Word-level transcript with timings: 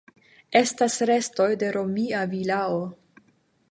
Estas 0.59 0.95
restoj 1.11 1.47
de 1.65 1.71
romia 1.79 2.25
vilao. 2.37 2.85